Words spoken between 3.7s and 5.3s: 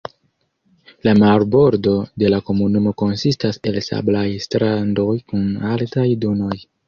el sablaj strandoj